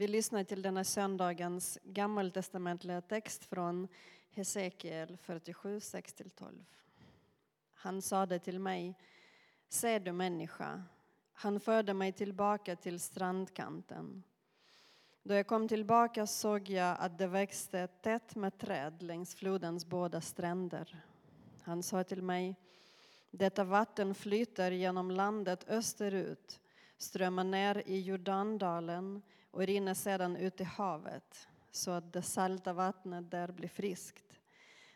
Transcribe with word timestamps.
Vi 0.00 0.08
lyssnar 0.08 0.44
till 0.44 0.62
denna 0.62 0.84
söndagens 0.84 1.78
gammaltestamentliga 1.84 3.00
text 3.00 3.44
från 3.44 3.88
Hesekiel 4.30 5.16
47, 5.16 5.78
6-12. 5.78 6.64
Han 7.74 8.02
sade 8.02 8.38
till 8.38 8.58
mig, 8.60 8.94
se 9.68 9.98
du 9.98 10.12
människa, 10.12 10.82
han 11.32 11.60
förde 11.60 11.94
mig 11.94 12.12
tillbaka 12.12 12.76
till 12.76 13.00
strandkanten. 13.00 14.22
Då 15.22 15.34
jag 15.34 15.46
kom 15.46 15.68
tillbaka 15.68 16.26
såg 16.26 16.68
jag 16.68 16.96
att 17.00 17.18
det 17.18 17.26
växte 17.26 17.86
tätt 17.86 18.36
med 18.36 18.58
träd 18.58 19.02
längs 19.02 19.34
flodens 19.34 19.86
båda 19.86 20.20
stränder. 20.20 21.02
Han 21.62 21.82
sa 21.82 22.04
till 22.04 22.22
mig, 22.22 22.56
detta 23.30 23.64
vatten 23.64 24.14
flyter 24.14 24.70
genom 24.70 25.10
landet 25.10 25.64
österut, 25.68 26.60
strömmar 26.98 27.44
ner 27.44 27.82
i 27.86 28.00
Jordandalen 28.00 29.22
och 29.50 29.62
rinner 29.62 29.94
sedan 29.94 30.36
ut 30.36 30.60
i 30.60 30.64
havet 30.64 31.48
så 31.70 31.90
att 31.90 32.12
det 32.12 32.22
salta 32.22 32.72
vattnet 32.72 33.30
där 33.30 33.52
blir 33.52 33.68
friskt. 33.68 34.40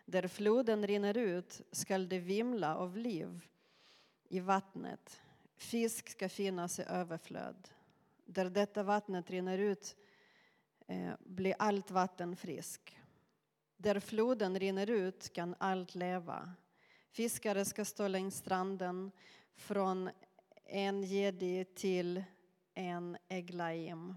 Där 0.05 0.29
floden 0.29 0.87
rinner 0.87 1.17
ut 1.17 1.61
skall 1.73 2.09
det 2.09 2.19
vimla 2.19 2.77
av 2.77 2.97
liv 2.97 3.47
i 4.29 4.41
vattnet. 4.41 5.21
Fisk 5.57 6.09
ska 6.09 6.29
finnas 6.29 6.79
i 6.79 6.83
överflöd. 6.83 7.69
Där 8.25 8.51
detta 8.51 8.83
vattnet 8.83 9.31
rinner 9.31 9.59
ut 9.59 9.97
eh, 10.87 11.13
blir 11.19 11.55
allt 11.59 11.91
vatten 11.91 12.37
frisk. 12.37 12.99
Där 13.77 14.01
floden 14.01 14.59
rinner 14.59 14.91
ut 14.91 15.33
kan 15.33 15.55
allt 15.59 15.95
leva. 15.95 16.55
Fiskare 17.11 17.65
ska 17.65 17.85
stå 17.85 18.09
längs 18.09 18.37
stranden 18.37 19.11
från 19.55 20.11
en 20.65 21.03
gedi 21.03 21.65
till 21.65 22.25
en 22.75 23.17
eglaim 23.29 24.15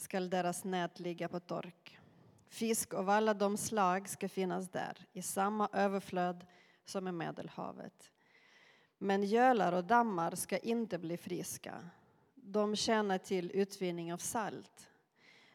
skall 0.00 0.30
deras 0.30 0.64
nät 0.64 1.00
ligga 1.00 1.28
på 1.28 1.40
tork. 1.40 1.98
Fisk 2.48 2.94
av 2.94 3.10
alla 3.10 3.34
de 3.34 3.56
slag 3.56 4.08
ska 4.08 4.28
finnas 4.28 4.68
där 4.68 5.06
i 5.12 5.22
samma 5.22 5.68
överflöd 5.72 6.46
som 6.84 7.08
i 7.08 7.12
Medelhavet. 7.12 8.10
Men 8.98 9.22
gölar 9.22 9.72
och 9.72 9.84
dammar 9.84 10.34
ska 10.34 10.58
inte 10.58 10.98
bli 10.98 11.16
friska. 11.16 11.90
De 12.34 12.76
tjänar 12.76 13.18
till 13.18 13.50
utvinning 13.54 14.12
av 14.12 14.18
salt. 14.18 14.88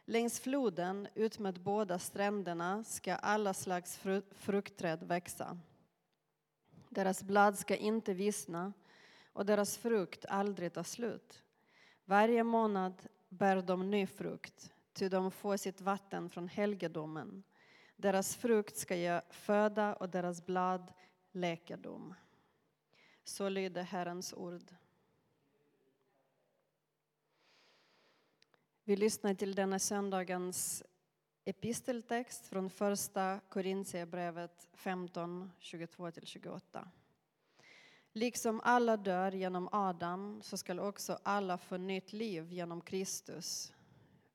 Längs 0.04 0.40
floden 0.40 1.08
utmed 1.14 1.60
båda 1.60 1.98
stränderna 1.98 2.84
ska 2.84 3.14
alla 3.14 3.54
slags 3.54 4.00
fruktträd 4.30 5.02
växa. 5.02 5.58
Deras 6.88 7.22
blad 7.22 7.58
ska 7.58 7.76
inte 7.76 8.14
vissna 8.14 8.72
och 9.32 9.46
deras 9.46 9.78
frukt 9.78 10.24
aldrig 10.28 10.72
ta 10.72 10.84
slut. 10.84 11.42
Varje 12.04 12.44
månad 12.44 12.94
bär 13.38 13.62
de 13.62 13.90
ny 13.90 14.06
frukt, 14.06 14.72
ty 14.92 15.08
de 15.08 15.30
får 15.30 15.56
sitt 15.56 15.80
vatten 15.80 16.30
från 16.30 16.48
helgedomen. 16.48 17.42
Deras 17.96 18.36
frukt 18.36 18.76
ska 18.76 18.96
ge 18.96 19.20
föda 19.30 19.94
och 19.94 20.08
deras 20.08 20.46
blad 20.46 20.92
läkedom. 21.32 22.14
Så 23.24 23.48
lyder 23.48 23.82
Herrens 23.82 24.34
ord. 24.34 24.74
Vi 28.84 28.96
lyssnar 28.96 29.34
till 29.34 29.54
denna 29.54 29.78
söndagens 29.78 30.82
episteltext 31.44 32.46
från 32.46 32.70
första 32.70 33.40
Korintierbrevet 33.48 34.68
15, 34.72 35.52
22-28. 35.60 36.88
Liksom 38.16 38.60
alla 38.64 38.96
dör 38.96 39.32
genom 39.32 39.68
Adam 39.72 40.42
så 40.42 40.56
skall 40.56 40.78
också 40.78 41.18
alla 41.22 41.58
få 41.58 41.76
nytt 41.76 42.12
liv 42.12 42.52
genom 42.52 42.80
Kristus. 42.80 43.72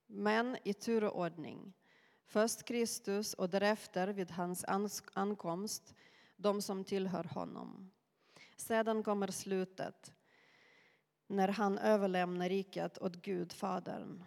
Men 0.07 0.57
i 0.63 0.73
tur 0.73 1.03
och 1.03 1.19
ordning. 1.19 1.73
Först 2.25 2.63
Kristus 2.63 3.33
och 3.33 3.49
därefter 3.49 4.07
vid 4.07 4.31
hans 4.31 4.65
ankomst 5.13 5.95
de 6.35 6.61
som 6.61 6.83
tillhör 6.83 7.23
honom. 7.23 7.91
Sedan 8.55 9.03
kommer 9.03 9.27
slutet 9.27 10.13
när 11.27 11.47
han 11.47 11.77
överlämnar 11.77 12.49
riket 12.49 12.97
åt 12.97 13.15
Gud, 13.15 13.53
Fadern. 13.53 14.23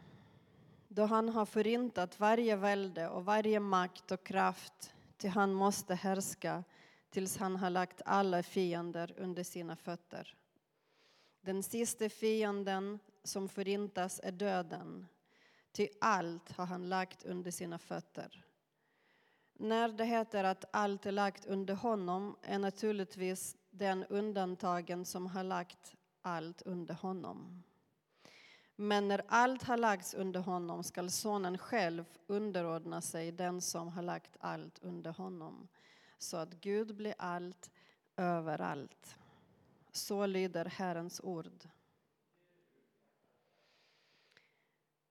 Då 0.88 1.04
han 1.04 1.28
har 1.28 1.46
förintat 1.46 2.20
varje 2.20 2.56
välde 2.56 3.08
och 3.08 3.24
varje 3.24 3.60
makt 3.60 4.12
och 4.12 4.24
kraft 4.24 4.94
till 5.16 5.30
han 5.30 5.52
måste 5.52 5.94
härska 5.94 6.64
tills 7.14 7.36
han 7.36 7.56
har 7.56 7.70
lagt 7.70 8.02
alla 8.04 8.42
fiender 8.42 9.14
under 9.16 9.42
sina 9.42 9.76
fötter. 9.76 10.34
Den 11.40 11.62
sista 11.62 12.08
fienden 12.08 12.98
som 13.24 13.48
förintas 13.48 14.20
är 14.24 14.32
döden, 14.32 15.06
ty 15.72 15.88
allt 16.00 16.52
har 16.52 16.66
han 16.66 16.88
lagt 16.88 17.24
under 17.24 17.50
sina 17.50 17.78
fötter. 17.78 18.44
När 19.52 19.88
det 19.88 20.04
heter 20.04 20.44
att 20.44 20.64
allt 20.72 21.06
är 21.06 21.12
lagt 21.12 21.46
under 21.46 21.74
honom 21.74 22.36
är 22.42 22.58
naturligtvis 22.58 23.56
den 23.70 24.04
undantagen 24.04 25.04
som 25.04 25.26
har 25.26 25.44
lagt 25.44 25.94
allt 26.22 26.62
under 26.62 26.94
honom. 26.94 27.62
Men 28.76 29.08
när 29.08 29.22
allt 29.28 29.62
har 29.62 29.76
lagts 29.76 30.14
under 30.14 30.40
honom 30.40 30.84
skall 30.84 31.10
sonen 31.10 31.58
själv 31.58 32.04
underordna 32.26 33.00
sig 33.00 33.32
den 33.32 33.60
som 33.60 33.88
har 33.88 34.02
lagt 34.02 34.36
allt 34.40 34.78
under 34.82 35.10
honom 35.10 35.68
så 36.18 36.36
att 36.36 36.54
Gud 36.54 36.96
blir 36.96 37.14
allt 37.18 37.70
överallt. 38.16 39.16
Så 39.92 40.26
lyder 40.26 40.64
Herrens 40.64 41.20
ord. 41.20 41.68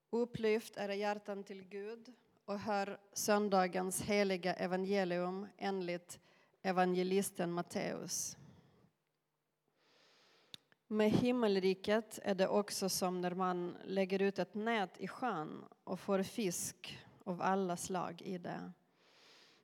Upplyft 0.09 0.77
era 0.77 0.95
hjärtan 0.95 1.43
till 1.43 1.63
Gud 1.63 2.13
och 2.45 2.59
hör 2.59 2.99
söndagens 3.13 4.01
heliga 4.01 4.53
evangelium 4.53 5.47
enligt 5.57 6.19
evangelisten 6.61 7.51
Matteus. 7.51 8.37
Med 10.87 11.11
himmelriket 11.11 12.19
är 12.23 12.35
det 12.35 12.47
också 12.47 12.89
som 12.89 13.21
när 13.21 13.35
man 13.35 13.77
lägger 13.85 14.21
ut 14.21 14.39
ett 14.39 14.53
nät 14.53 14.97
i 14.97 15.07
sjön 15.07 15.65
och 15.83 15.99
får 15.99 16.23
fisk 16.23 16.99
av 17.23 17.41
alla 17.41 17.77
slag 17.77 18.21
i 18.21 18.37
det. 18.37 18.71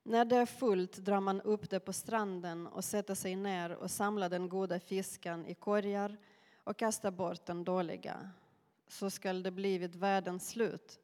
När 0.03 0.25
det 0.25 0.35
är 0.35 0.45
fullt 0.45 0.97
drar 0.97 1.19
man 1.19 1.41
upp 1.41 1.69
det 1.69 1.79
på 1.79 1.93
stranden 1.93 2.67
och 2.67 2.83
sätter 2.83 3.15
sig 3.15 3.35
ner 3.35 3.71
och 3.71 3.91
samlar 3.91 4.29
den 4.29 4.49
goda 4.49 4.79
fisken 4.79 5.45
i 5.45 5.53
korgar 5.53 6.17
och 6.63 6.77
kastar 6.77 7.11
bort 7.11 7.45
den 7.45 7.63
dåliga. 7.63 8.29
Så 8.87 9.09
skall 9.09 9.43
det 9.43 9.51
bli 9.51 9.77
vid 9.77 9.95
världens 9.95 10.49
slut. 10.49 10.99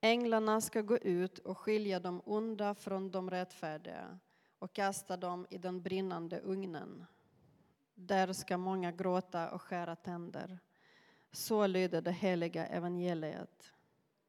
Änglarna 0.00 0.60
ska 0.60 0.82
gå 0.82 0.98
ut 0.98 1.38
och 1.38 1.58
skilja 1.58 2.00
de 2.00 2.22
onda 2.24 2.74
från 2.74 3.10
de 3.10 3.30
rättfärdiga 3.30 4.18
och 4.58 4.72
kasta 4.72 5.16
dem 5.16 5.46
i 5.50 5.58
den 5.58 5.82
brinnande 5.82 6.40
ugnen. 6.40 7.06
Där 7.94 8.32
ska 8.32 8.56
många 8.56 8.92
gråta 8.92 9.50
och 9.50 9.62
skära 9.62 9.96
tänder. 9.96 10.58
Så 11.32 11.66
lyder 11.66 12.02
det 12.02 12.12
heliga 12.12 12.66
evangeliet. 12.66 13.72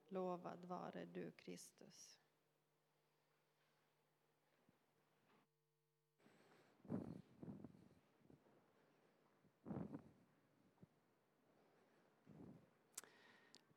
Lovad 0.10 0.66
vare 0.66 1.06
du, 1.06 1.32
Kristus. 1.32 2.11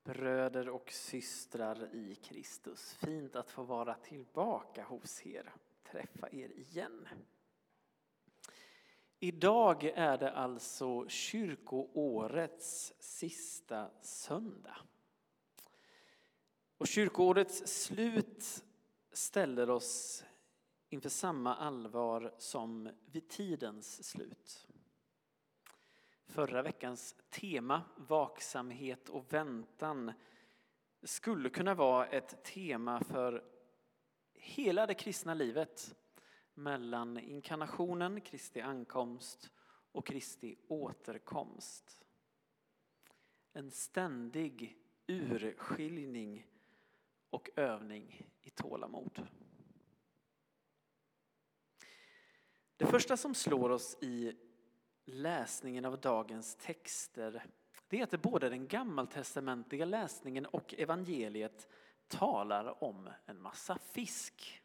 Bröder 0.05 0.69
och 0.69 0.93
systrar 0.93 1.95
i 1.95 2.15
Kristus, 2.15 2.95
fint 2.95 3.37
att 3.37 3.51
få 3.51 3.63
vara 3.63 3.95
tillbaka 3.95 4.85
hos 4.85 5.27
er, 5.27 5.53
träffa 5.85 6.29
er 6.31 6.49
igen. 6.49 7.09
Idag 9.19 9.85
är 9.85 10.19
det 10.19 10.33
alltså 10.33 11.09
kyrkoårets 11.09 12.95
sista 12.99 13.91
söndag. 14.01 14.77
Och 16.79 16.89
kyrkoårets 16.89 17.67
slut 17.67 18.65
ställer 19.13 19.71
oss 19.71 20.25
inför 20.89 21.09
samma 21.09 21.57
allvar 21.57 22.35
som 22.39 22.91
vid 23.07 23.29
tidens 23.29 24.05
slut. 24.05 24.67
Förra 26.35 26.63
veckans 26.63 27.17
tema, 27.31 27.83
vaksamhet 27.97 29.09
och 29.09 29.33
väntan, 29.33 30.13
skulle 31.03 31.51
kunna 31.51 31.75
vara 31.75 32.07
ett 32.07 32.45
tema 32.45 33.01
för 33.01 33.45
hela 34.33 34.87
det 34.87 34.95
kristna 34.95 35.35
livet 35.35 35.95
mellan 36.55 37.19
inkarnationen, 37.19 38.21
Kristi 38.21 38.61
ankomst 38.61 39.51
och 39.93 40.07
Kristi 40.07 40.57
återkomst. 40.69 42.05
En 43.53 43.71
ständig 43.71 44.79
urskiljning 45.07 46.47
och 47.31 47.51
övning 47.57 48.27
i 48.43 48.51
tålamod. 48.51 49.27
Det 52.77 52.87
första 52.87 53.17
som 53.17 53.35
slår 53.35 53.71
oss 53.71 53.99
i 54.01 54.37
läsningen 55.05 55.85
av 55.85 56.01
dagens 56.01 56.57
texter 56.57 57.45
det 57.89 58.01
är 58.01 58.05
att 58.05 58.11
det 58.11 58.19
både 58.19 58.49
den 58.49 58.67
gammaltestamentliga 58.67 59.85
läsningen 59.85 60.47
och 60.47 60.75
evangeliet 60.75 61.69
talar 62.09 62.85
om 62.85 63.11
en 63.27 63.43
massa 63.43 63.79
fisk. 63.79 64.63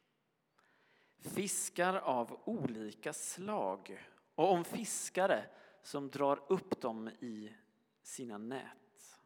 Fiskar 1.19 1.95
av 1.95 2.41
olika 2.43 3.13
slag 3.13 4.05
och 4.35 4.51
om 4.51 4.65
fiskare 4.65 5.45
som 5.81 6.09
drar 6.09 6.43
upp 6.47 6.81
dem 6.81 7.09
i 7.19 7.53
sina 8.01 8.37
nät. 8.37 9.19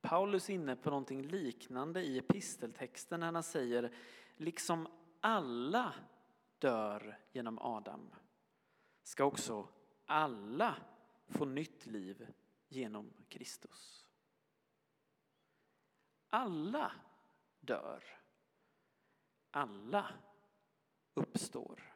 Paulus 0.00 0.48
är 0.48 0.54
inne 0.54 0.76
på 0.76 0.90
någonting 0.90 1.22
liknande 1.22 2.02
i 2.02 2.18
episteltexten 2.18 3.20
när 3.20 3.32
han 3.32 3.42
säger 3.42 3.92
liksom 4.36 4.88
alla 5.20 5.94
dör 6.58 7.18
genom 7.32 7.58
Adam 7.58 8.10
ska 9.06 9.24
också 9.24 9.68
alla 10.06 10.76
få 11.28 11.44
nytt 11.44 11.86
liv 11.86 12.26
genom 12.68 13.12
Kristus. 13.28 14.06
Alla 16.28 16.92
dör. 17.60 18.04
Alla 19.50 20.14
uppstår. 21.14 21.94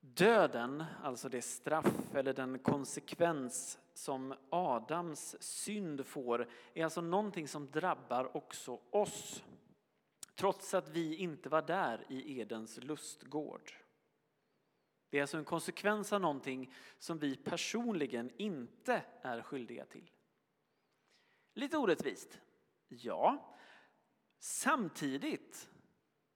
Döden, 0.00 0.84
alltså 1.02 1.28
det 1.28 1.42
straff 1.42 2.14
eller 2.14 2.34
den 2.34 2.58
konsekvens 2.58 3.78
som 3.94 4.34
Adams 4.50 5.36
synd 5.40 6.06
får, 6.06 6.48
är 6.74 6.84
alltså 6.84 7.00
någonting 7.00 7.48
som 7.48 7.70
drabbar 7.70 8.36
också 8.36 8.80
oss. 8.90 9.44
Trots 10.40 10.74
att 10.74 10.88
vi 10.88 11.16
inte 11.16 11.48
var 11.48 11.62
där 11.62 12.06
i 12.08 12.40
Edens 12.40 12.76
lustgård. 12.76 13.72
Det 15.10 15.18
är 15.18 15.22
alltså 15.22 15.38
en 15.38 15.44
konsekvens 15.44 16.12
av 16.12 16.20
någonting 16.20 16.74
som 16.98 17.18
vi 17.18 17.36
personligen 17.36 18.30
inte 18.36 19.02
är 19.22 19.42
skyldiga 19.42 19.84
till. 19.84 20.10
Lite 21.54 21.76
orättvist, 21.76 22.40
ja. 22.88 23.56
Samtidigt 24.38 25.68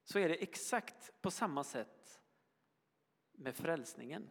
så 0.03 0.19
är 0.19 0.29
det 0.29 0.43
exakt 0.43 1.23
på 1.23 1.31
samma 1.31 1.65
sätt 1.65 2.21
med 3.33 3.57
frälsningen. 3.57 4.31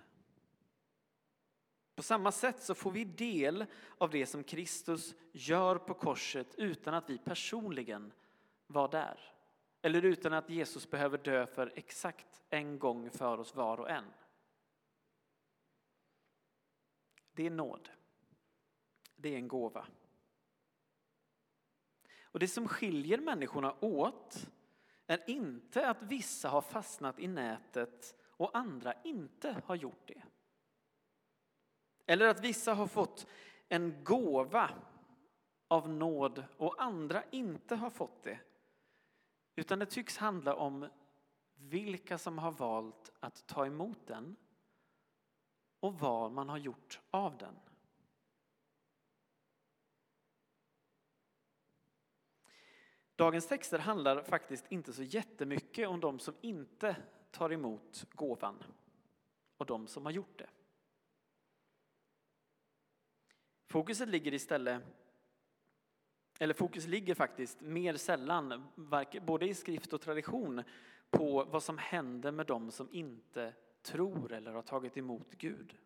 På 1.96 2.04
samma 2.04 2.32
sätt 2.32 2.64
så 2.64 2.76
får 2.76 2.92
vi 2.92 3.06
del 3.06 3.66
av 3.98 4.10
det 4.10 4.26
som 4.26 4.44
Kristus 4.44 5.16
gör 5.32 5.76
på 5.76 5.94
korset 5.94 6.56
utan 6.58 6.94
att 6.94 7.10
vi 7.10 7.18
personligen 7.18 8.12
var 8.68 8.88
där. 8.88 9.33
Eller 9.86 10.06
utan 10.06 10.34
att 10.34 10.50
Jesus 10.50 10.90
behöver 10.90 11.18
dö 11.18 11.46
för 11.46 11.74
exakt 11.76 12.44
en 12.50 12.80
gång 12.80 13.10
för 13.10 13.38
oss 13.38 13.56
var 13.56 13.80
och 13.80 13.90
en. 13.90 14.06
Det 17.32 17.46
är 17.46 17.50
nåd. 17.50 17.90
Det 19.16 19.30
är 19.30 19.38
en 19.38 19.48
gåva. 19.48 19.88
Och 22.22 22.40
det 22.40 22.48
som 22.48 22.68
skiljer 22.68 23.18
människorna 23.18 23.76
åt 23.80 24.52
är 25.08 25.30
inte 25.30 25.90
att 25.90 26.04
vissa 26.04 26.50
har 26.50 26.62
fastnat 26.62 27.20
i 27.20 27.28
nätet 27.28 28.16
och 28.30 28.58
andra 28.58 28.94
inte 29.04 29.62
har 29.66 29.76
gjort 29.76 30.08
det. 30.08 30.24
Eller 32.06 32.28
att 32.28 32.44
vissa 32.44 32.74
har 32.74 32.88
fått 32.88 33.28
en 33.70 34.04
gåva 34.04 34.70
av 35.68 35.90
nåd 35.90 36.44
och 36.58 36.84
andra 36.84 37.24
inte 37.32 37.76
har 37.76 37.90
fått 37.90 38.24
det. 38.24 38.40
Utan 39.56 39.80
det 39.80 39.86
tycks 39.86 40.18
handla 40.18 40.56
om 40.56 40.90
vilka 41.56 42.18
som 42.18 42.38
har 42.38 42.52
valt 42.52 43.12
att 43.20 43.48
ta 43.48 43.66
emot 43.66 44.08
den 44.08 44.36
och 45.80 46.00
vad 46.00 46.32
man 46.32 46.50
har 46.50 46.58
gjort 46.58 47.00
av 47.10 47.38
den. 47.38 47.56
Dagens 53.16 53.48
texter 53.48 53.80
handlar 53.80 54.24
faktiskt 54.24 54.72
inte 54.72 54.94
så 54.94 55.04
jättemycket 55.04 55.88
om 55.88 56.00
de 56.00 56.20
som 56.20 56.36
inte 56.42 56.96
tar 57.32 57.52
emot 57.52 58.06
gåvan 58.12 58.64
och 59.58 59.66
de 59.66 59.88
som 59.88 60.06
har 60.06 60.12
gjort 60.12 60.38
det. 60.38 60.50
Fokuset 63.66 64.10
ligger 64.10 64.34
istället, 64.34 64.84
eller 66.40 66.54
fokus 66.54 66.88
ligger 66.88 67.16
faktiskt 67.16 67.62
mer 67.62 67.94
sällan, 67.94 68.68
både 69.22 69.48
i 69.48 69.54
skrift 69.54 69.94
och 69.94 70.02
tradition, 70.02 70.64
på 71.10 71.44
vad 71.44 71.64
som 71.64 71.78
händer 71.78 72.32
med 72.32 72.46
de 72.46 72.72
som 72.72 72.90
inte 72.92 73.54
tror 73.82 74.34
eller 74.34 74.52
har 74.52 74.62
tagit 74.62 74.98
emot 74.98 75.34
Gud. 75.34 75.78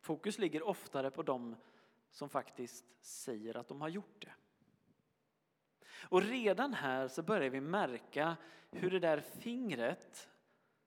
Fokus 0.00 0.38
ligger 0.38 0.62
oftare 0.62 1.10
på 1.10 1.22
de 1.22 1.56
som 2.10 2.28
faktiskt 2.28 2.84
säger 3.00 3.56
att 3.56 3.68
de 3.68 3.80
har 3.80 3.88
gjort 3.88 4.22
det. 4.22 4.32
Och 6.08 6.22
redan 6.22 6.74
här 6.74 7.08
så 7.08 7.22
börjar 7.22 7.50
vi 7.50 7.60
märka 7.60 8.36
hur 8.70 8.90
det 8.90 8.98
där 8.98 9.20
fingret 9.20 10.28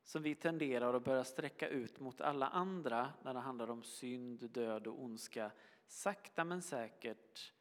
som 0.04 0.24
vi 0.24 0.36
tenderar 0.36 0.94
att 0.94 1.04
börja 1.04 1.24
sträcka 1.24 1.68
ut 1.68 2.00
mot 2.00 2.22
alla 2.22 2.48
andra 2.48 3.14
när 3.24 3.34
det 3.34 3.40
handlar 3.40 3.70
om 3.70 3.84
synd, 3.84 4.52
död 4.52 4.88
och 4.88 5.04
ondska 5.04 5.52
sakta 5.88 6.44
men 6.44 6.62
säkert 6.62 7.54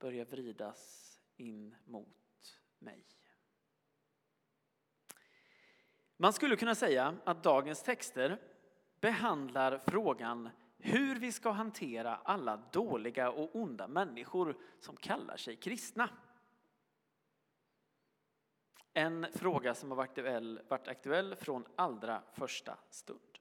börjar 0.00 0.24
vridas 0.24 1.10
in 1.36 1.76
mot 1.84 2.58
mig. 2.78 3.04
Man 6.16 6.32
skulle 6.32 6.56
kunna 6.56 6.74
säga 6.74 7.16
att 7.24 7.42
dagens 7.42 7.82
texter 7.82 8.42
behandlar 9.00 9.78
frågan 9.78 10.48
hur 10.78 11.18
vi 11.18 11.32
ska 11.32 11.50
hantera 11.50 12.16
alla 12.16 12.56
dåliga 12.56 13.30
och 13.30 13.56
onda 13.56 13.88
människor 13.88 14.58
som 14.78 14.96
kallar 14.96 15.36
sig 15.36 15.56
kristna. 15.56 16.10
En 18.92 19.26
fråga 19.32 19.74
som 19.74 19.90
har 19.90 19.96
varit 19.96 20.08
aktuell, 20.08 20.60
varit 20.68 20.88
aktuell 20.88 21.36
från 21.36 21.66
allra 21.76 22.22
första 22.32 22.78
stund. 22.90 23.38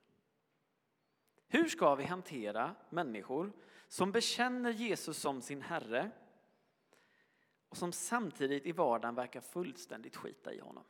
Hur 1.48 1.68
ska 1.68 1.96
vi 1.96 2.04
hantera 2.04 2.76
människor 2.90 3.54
som 3.88 4.12
bekänner 4.12 4.72
Jesus 4.72 5.18
som 5.18 5.42
sin 5.42 5.62
Herre 5.62 6.12
och 7.70 7.78
som 7.78 7.92
samtidigt 7.92 8.66
i 8.66 8.72
vardagen 8.72 9.16
verkar 9.16 9.42
fullständigt 9.42 10.16
skita 10.16 10.54
i 10.54 10.60
honom? 10.60 10.84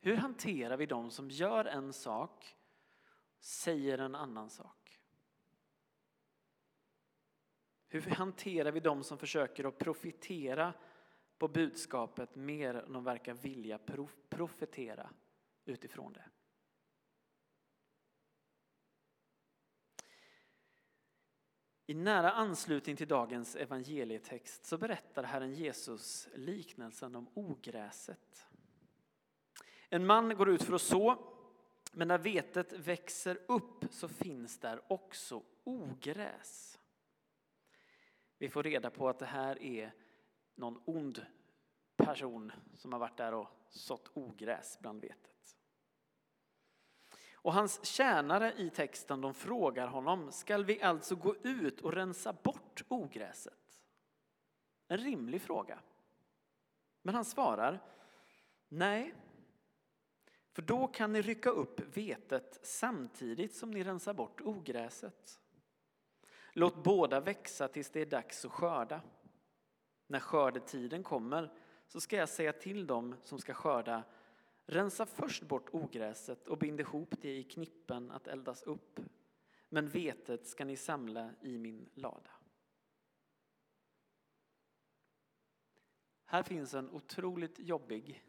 Hur 0.00 0.16
hanterar 0.16 0.76
vi 0.76 0.86
de 0.86 1.10
som 1.10 1.30
gör 1.30 1.64
en 1.64 1.92
sak, 1.92 2.56
säger 3.38 3.98
en 3.98 4.14
annan 4.14 4.50
sak? 4.50 5.00
Hur 7.88 8.00
hanterar 8.00 8.72
vi 8.72 8.80
de 8.80 9.04
som 9.04 9.18
försöker 9.18 9.64
att 9.64 9.78
profitera 9.78 10.74
på 11.38 11.48
budskapet 11.48 12.34
mer 12.34 12.74
än 12.74 12.92
de 12.92 13.04
verkar 13.04 13.34
vilja 13.34 13.78
profetera 14.28 15.10
utifrån 15.64 16.12
det? 16.12 16.24
I 21.86 21.94
nära 21.94 22.32
anslutning 22.32 22.96
till 22.96 23.08
dagens 23.08 23.56
evangelietext 23.56 24.64
så 24.64 24.78
berättar 24.78 25.22
Herren 25.22 25.54
Jesus 25.54 26.28
liknelsen 26.34 27.14
om 27.14 27.28
ogräset. 27.34 28.46
En 29.88 30.06
man 30.06 30.36
går 30.36 30.50
ut 30.50 30.62
för 30.62 30.74
att 30.74 30.82
så, 30.82 31.18
men 31.92 32.08
när 32.08 32.18
vetet 32.18 32.72
växer 32.72 33.40
upp 33.48 33.84
så 33.90 34.08
finns 34.08 34.58
där 34.58 34.92
också 34.92 35.42
ogräs. 35.64 36.78
Vi 38.38 38.48
får 38.48 38.62
reda 38.62 38.90
på 38.90 39.08
att 39.08 39.18
det 39.18 39.26
här 39.26 39.62
är 39.62 39.94
någon 40.54 40.82
ond 40.84 41.26
person 41.96 42.52
som 42.74 42.92
har 42.92 43.00
varit 43.00 43.16
där 43.16 43.34
och 43.34 43.48
sått 43.68 44.10
ogräs 44.14 44.78
bland 44.80 45.00
vetet. 45.00 45.31
Och 47.42 47.52
hans 47.52 47.84
tjänare 47.84 48.52
i 48.56 48.70
texten 48.70 49.20
de 49.20 49.34
frågar 49.34 49.86
honom, 49.86 50.32
skall 50.32 50.64
vi 50.64 50.82
alltså 50.82 51.16
gå 51.16 51.36
ut 51.42 51.80
och 51.80 51.92
rensa 51.92 52.32
bort 52.32 52.82
ogräset? 52.88 53.82
En 54.88 54.98
rimlig 54.98 55.42
fråga. 55.42 55.78
Men 57.02 57.14
han 57.14 57.24
svarar, 57.24 57.82
nej, 58.68 59.14
för 60.52 60.62
då 60.62 60.86
kan 60.86 61.12
ni 61.12 61.22
rycka 61.22 61.50
upp 61.50 61.96
vetet 61.96 62.60
samtidigt 62.62 63.54
som 63.54 63.70
ni 63.70 63.84
rensar 63.84 64.14
bort 64.14 64.40
ogräset. 64.40 65.40
Låt 66.52 66.84
båda 66.84 67.20
växa 67.20 67.68
tills 67.68 67.90
det 67.90 68.00
är 68.00 68.06
dags 68.06 68.44
att 68.44 68.52
skörda. 68.52 69.00
När 70.06 70.20
skördetiden 70.20 71.02
kommer 71.02 71.52
så 71.86 72.00
ska 72.00 72.16
jag 72.16 72.28
säga 72.28 72.52
till 72.52 72.86
dem 72.86 73.16
som 73.22 73.38
ska 73.38 73.54
skörda 73.54 74.02
Rensa 74.66 75.06
först 75.06 75.42
bort 75.42 75.74
ogräset 75.74 76.48
och 76.48 76.58
bind 76.58 76.80
ihop 76.80 77.14
det 77.20 77.36
i 77.36 77.44
knippen 77.44 78.10
att 78.10 78.26
eldas 78.26 78.62
upp. 78.62 79.00
Men 79.68 79.88
vetet 79.88 80.46
ska 80.46 80.64
ni 80.64 80.76
samla 80.76 81.34
i 81.40 81.58
min 81.58 81.88
lada. 81.94 82.30
Här 86.24 86.42
finns 86.42 86.74
en 86.74 86.90
otroligt 86.90 87.58
jobbig 87.58 88.24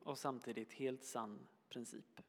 och 0.00 0.18
samtidigt 0.18 0.72
helt 0.72 1.04
sann 1.04 1.46
princip. 1.68 2.20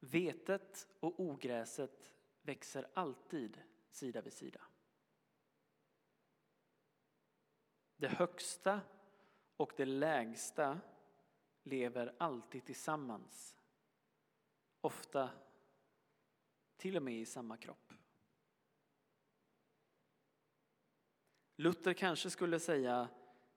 Vetet 0.00 0.88
och 1.00 1.20
ogräset 1.20 2.12
växer 2.42 2.88
alltid 2.94 3.62
sida 3.90 4.20
vid 4.20 4.32
sida. 4.32 4.60
Det 7.96 8.08
högsta 8.08 8.80
och 9.56 9.72
det 9.76 9.84
lägsta 9.84 10.80
lever 11.66 12.14
alltid 12.18 12.64
tillsammans. 12.64 13.56
Ofta 14.80 15.30
till 16.76 16.96
och 16.96 17.02
med 17.02 17.14
i 17.14 17.26
samma 17.26 17.56
kropp. 17.56 17.92
Luther 21.56 21.92
kanske 21.92 22.30
skulle 22.30 22.60
säga 22.60 23.08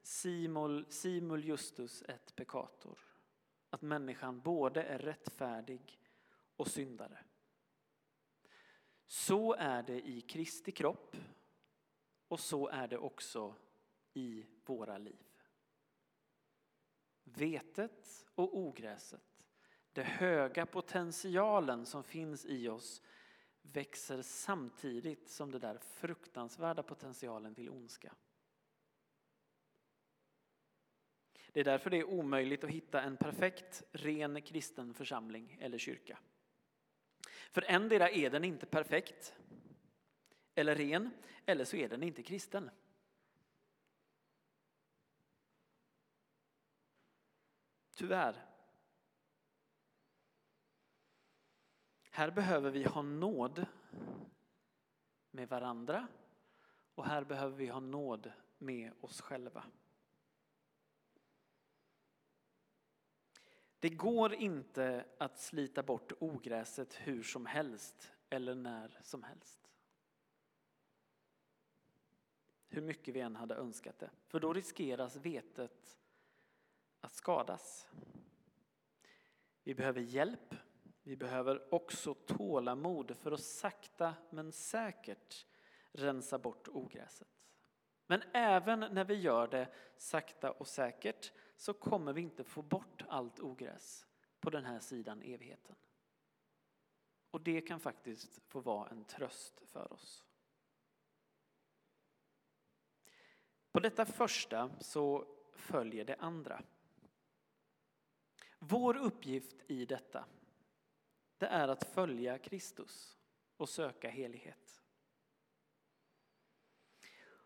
simul, 0.01 0.85
simul 0.89 1.43
justus 1.43 2.01
et 2.01 2.35
peccator. 2.35 2.99
Att 3.69 3.81
människan 3.81 4.41
både 4.41 4.83
är 4.83 4.99
rättfärdig 4.99 5.99
och 6.55 6.67
syndare. 6.67 7.19
Så 9.05 9.53
är 9.53 9.83
det 9.83 10.07
i 10.07 10.21
Kristi 10.21 10.71
kropp 10.71 11.15
och 12.27 12.39
så 12.39 12.67
är 12.67 12.87
det 12.87 12.97
också 12.97 13.55
i 14.13 14.45
våra 14.65 14.97
liv. 14.97 15.28
Vetet 17.35 18.25
och 18.35 18.57
ogräset, 18.57 19.45
den 19.93 20.05
höga 20.05 20.65
potentialen 20.65 21.85
som 21.85 22.03
finns 22.03 22.45
i 22.45 22.69
oss 22.69 23.01
växer 23.61 24.21
samtidigt 24.21 25.29
som 25.29 25.51
den 25.51 25.61
där 25.61 25.77
fruktansvärda 25.77 26.83
potentialen 26.83 27.55
till 27.55 27.69
ondska. 27.69 28.13
Det 31.51 31.59
är 31.59 31.63
därför 31.63 31.89
det 31.89 31.97
är 31.97 32.03
omöjligt 32.03 32.63
att 32.63 32.69
hitta 32.69 33.01
en 33.01 33.17
perfekt, 33.17 33.83
ren 33.91 34.41
kristen 34.41 34.93
församling 34.93 35.57
eller 35.61 35.77
kyrka. 35.77 36.19
För 37.51 37.61
endera 37.67 38.09
är 38.09 38.29
den 38.29 38.43
inte 38.43 38.65
perfekt 38.65 39.35
eller 40.55 40.75
ren, 40.75 41.09
eller 41.45 41.65
så 41.65 41.77
är 41.77 41.89
den 41.89 42.03
inte 42.03 42.23
kristen. 42.23 42.69
Tyvärr. 47.99 48.45
Här 52.09 52.31
behöver 52.31 52.71
vi 52.71 52.83
ha 52.83 53.01
nåd 53.01 53.65
med 55.31 55.49
varandra 55.49 56.07
och 56.95 57.05
här 57.05 57.23
behöver 57.23 57.57
vi 57.57 57.67
ha 57.67 57.79
nåd 57.79 58.31
med 58.57 58.93
oss 59.01 59.21
själva. 59.21 59.63
Det 63.79 63.89
går 63.89 64.33
inte 64.33 65.05
att 65.17 65.39
slita 65.39 65.83
bort 65.83 66.11
ogräset 66.19 66.93
hur 66.93 67.23
som 67.23 67.45
helst 67.45 68.11
eller 68.29 68.55
när 68.55 68.99
som 69.03 69.23
helst. 69.23 69.69
Hur 72.67 72.81
mycket 72.81 73.15
vi 73.15 73.19
än 73.19 73.35
hade 73.35 73.55
önskat 73.55 73.99
det. 73.99 74.09
För 74.27 74.39
då 74.39 74.53
riskeras 74.53 75.15
vetet 75.15 75.99
skadas. 77.19 77.87
Vi 79.63 79.75
behöver 79.75 80.01
hjälp. 80.01 80.55
Vi 81.03 81.15
behöver 81.15 81.73
också 81.73 82.13
tålamod 82.13 83.17
för 83.17 83.31
att 83.31 83.43
sakta 83.43 84.15
men 84.29 84.51
säkert 84.51 85.45
rensa 85.91 86.39
bort 86.39 86.67
ogräset. 86.67 87.27
Men 88.05 88.23
även 88.33 88.79
när 88.79 89.03
vi 89.03 89.13
gör 89.13 89.47
det 89.47 89.73
sakta 89.97 90.51
och 90.51 90.67
säkert 90.67 91.31
så 91.55 91.73
kommer 91.73 92.13
vi 92.13 92.21
inte 92.21 92.43
få 92.43 92.61
bort 92.61 93.03
allt 93.07 93.39
ogräs 93.39 94.07
på 94.39 94.49
den 94.49 94.65
här 94.65 94.79
sidan 94.79 95.21
evigheten. 95.21 95.75
Och 97.31 97.41
det 97.41 97.61
kan 97.61 97.79
faktiskt 97.79 98.41
få 98.47 98.59
vara 98.59 98.89
en 98.89 99.05
tröst 99.05 99.61
för 99.65 99.93
oss. 99.93 100.25
På 103.71 103.79
detta 103.79 104.05
första 104.05 104.71
så 104.79 105.27
följer 105.53 106.05
det 106.05 106.15
andra. 106.15 106.63
Vår 108.59 108.97
uppgift 108.97 109.55
i 109.67 109.85
detta 109.85 110.25
det 111.37 111.47
är 111.47 111.67
att 111.67 111.83
följa 111.83 112.37
Kristus 112.37 113.17
och 113.57 113.69
söka 113.69 114.09
helighet. 114.09 114.81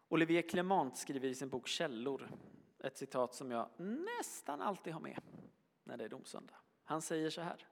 Olivier 0.08 0.42
Clement 0.42 0.98
skriver 0.98 1.28
i 1.28 1.36
sin 1.36 1.50
bok 1.50 1.68
Källor 1.68 2.32
ett 2.80 2.98
citat 2.98 3.34
som 3.34 3.52
jag 3.52 3.70
nästan 3.78 4.62
alltid 4.62 4.94
har 4.94 5.02
med 5.02 5.22
när 5.84 5.98
det 5.98 6.04
är 6.04 6.10
domsöndag. 6.10 6.56
Han 6.84 7.02
säger 7.02 7.30
så 7.30 7.42
här. 7.42 7.68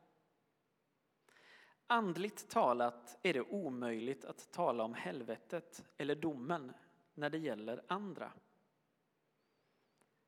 Andligt 1.88 2.50
talat 2.50 3.19
är 3.21 3.33
det 3.33 3.41
omöjligt 3.41 4.25
att 4.25 4.51
tala 4.51 4.83
om 4.83 4.93
helvetet 4.93 5.86
eller 5.98 6.15
domen 6.15 6.74
när 7.13 7.29
det 7.29 7.38
gäller 7.38 7.83
andra. 7.88 8.33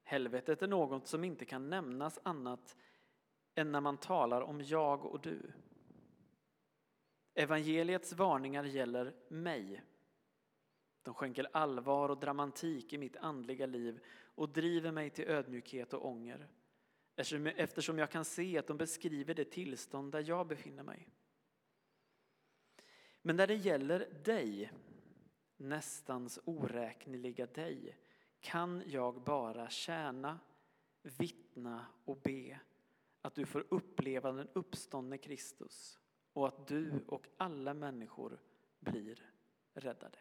Helvetet 0.04 0.62
är 0.62 0.68
något 0.68 1.08
som 1.08 1.24
inte 1.24 1.46
kan 1.46 1.70
nämnas 1.70 2.20
annat 2.24 2.78
än 3.56 3.72
när 3.72 3.82
man 3.82 3.98
talar 3.98 4.42
om 4.42 4.62
jag 4.62 5.06
och 5.06 5.22
du. 5.22 5.52
Evangeliets 7.34 8.14
varningar 8.14 8.64
gäller 8.64 9.16
mig. 9.28 9.84
De 11.02 11.14
skänker 11.14 11.48
allvar 11.54 12.10
och 12.10 12.20
dramatik 12.20 12.94
i 12.94 12.98
mitt 12.98 13.18
andliga 13.18 13.66
liv 13.66 14.00
och 14.36 14.50
driver 14.50 14.92
mig 14.92 15.10
till 15.10 15.28
ödmjukhet 15.28 15.94
och 15.94 16.06
ånger 16.06 16.48
eftersom 17.16 17.98
jag 17.98 18.12
kan 18.12 18.26
se 18.26 18.58
att 18.58 18.68
de 18.68 18.78
beskriver 18.78 19.34
det 19.34 19.46
tillstånd 19.46 20.12
där 20.12 20.24
jag 20.28 20.48
befinner 20.48 20.84
mig. 20.84 21.10
Men 23.22 23.36
när 23.36 23.48
det 23.48 23.56
gäller 23.56 24.08
dig, 24.24 24.72
nästans 25.58 26.40
oräkneliga 26.46 27.46
dig, 27.46 27.98
kan 28.40 28.84
jag 28.86 29.22
bara 29.22 29.70
tjäna, 29.70 30.40
vittna 31.02 31.86
och 32.06 32.18
be 32.18 32.60
att 33.24 33.36
du 33.36 33.46
får 33.46 33.66
uppleva 33.70 34.32
den 34.32 34.50
uppståndne 34.54 35.18
Kristus 35.18 36.00
och 36.34 36.48
att 36.48 36.68
du 36.68 37.04
och 37.08 37.28
alla 37.38 37.74
människor 37.74 38.40
blir 38.80 39.32
räddade. 39.74 40.20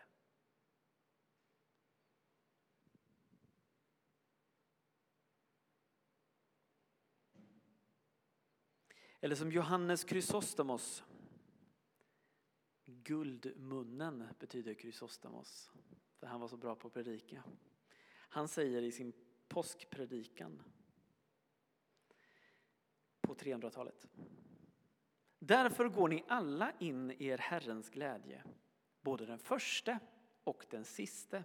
Eller 9.20 9.36
som 9.36 9.52
Johannes 9.52 10.08
Chrysostomos. 10.08 11.04
Guldmunnen 12.84 14.28
betyder 14.38 14.74
Chrysostomos, 14.74 15.70
för 16.16 16.26
han 16.26 16.40
var 16.40 16.48
så 16.48 16.56
bra 16.56 16.74
på 16.74 16.88
att 16.88 16.94
predika. 16.94 17.44
Han 18.08 18.48
säger 18.48 18.82
i 18.82 18.92
sin 18.92 19.12
påskpredikan 19.48 20.62
på 23.34 23.44
300-talet. 23.44 24.06
Därför 25.38 25.88
går 25.88 26.08
ni 26.08 26.24
alla 26.28 26.72
in 26.78 27.10
i 27.10 27.26
er 27.26 27.38
Herrens 27.38 27.90
glädje, 27.90 28.42
både 29.00 29.26
den 29.26 29.38
första 29.38 29.98
och 30.44 30.66
den 30.70 30.84
siste. 30.84 31.44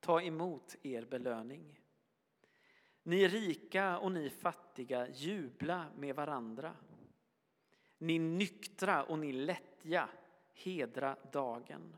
Ta 0.00 0.22
emot 0.22 0.76
er 0.82 1.04
belöning. 1.04 1.80
Ni 3.02 3.28
rika 3.28 3.98
och 3.98 4.12
ni 4.12 4.30
fattiga, 4.30 5.08
jubla 5.08 5.86
med 5.96 6.16
varandra. 6.16 6.76
Ni 7.98 8.18
nyktra 8.18 9.04
och 9.04 9.18
ni 9.18 9.32
lättja, 9.32 10.08
hedra 10.52 11.16
dagen. 11.32 11.96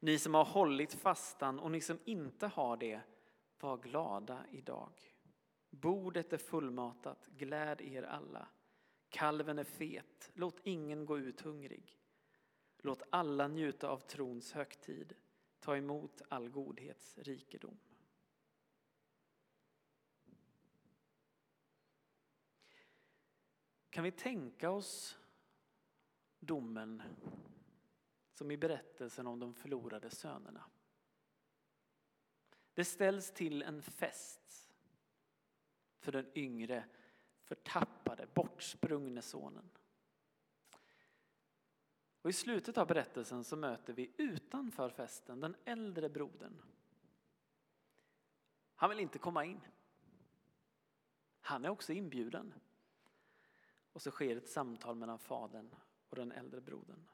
Ni 0.00 0.18
som 0.18 0.34
har 0.34 0.44
hållit 0.44 0.94
fastan 0.94 1.58
och 1.58 1.70
ni 1.70 1.80
som 1.80 1.98
inte 2.04 2.46
har 2.46 2.76
det, 2.76 3.00
var 3.60 3.76
glada 3.76 4.44
idag. 4.50 5.09
Bordet 5.70 6.32
är 6.32 6.38
fullmatat, 6.38 7.26
gläd 7.26 7.80
er 7.80 8.02
alla. 8.02 8.48
Kalven 9.08 9.58
är 9.58 9.64
fet, 9.64 10.30
låt 10.34 10.60
ingen 10.64 11.06
gå 11.06 11.18
ut 11.18 11.40
hungrig. 11.40 11.96
Låt 12.78 13.02
alla 13.10 13.48
njuta 13.48 13.88
av 13.88 13.98
trons 13.98 14.52
högtid, 14.52 15.14
ta 15.60 15.76
emot 15.76 16.22
all 16.28 16.48
godhets 16.48 17.18
rikedom. 17.18 17.78
Kan 23.90 24.04
vi 24.04 24.10
tänka 24.10 24.70
oss 24.70 25.18
domen 26.40 27.02
som 28.32 28.50
i 28.50 28.56
berättelsen 28.56 29.26
om 29.26 29.38
de 29.38 29.54
förlorade 29.54 30.10
sönerna? 30.10 30.64
Det 32.74 32.84
ställs 32.84 33.32
till 33.32 33.62
en 33.62 33.82
fest 33.82 34.39
för 36.00 36.12
den 36.12 36.26
yngre, 36.34 36.84
förtappade, 37.42 38.26
bortsprungne 38.34 39.22
sonen. 39.22 39.70
Och 42.22 42.30
I 42.30 42.32
slutet 42.32 42.78
av 42.78 42.86
berättelsen 42.86 43.44
så 43.44 43.56
möter 43.56 43.92
vi 43.92 44.12
utanför 44.16 44.90
festen 44.90 45.40
den 45.40 45.56
äldre 45.64 46.08
brodern. 46.08 46.62
Han 48.74 48.90
vill 48.90 49.00
inte 49.00 49.18
komma 49.18 49.44
in. 49.44 49.60
Han 51.40 51.64
är 51.64 51.68
också 51.68 51.92
inbjuden. 51.92 52.54
Och 53.92 54.02
så 54.02 54.10
sker 54.10 54.36
ett 54.36 54.48
samtal 54.48 54.96
mellan 54.96 55.18
fadern 55.18 55.74
och 56.08 56.16
den 56.16 56.32
äldre 56.32 56.60
brodern. 56.60 57.08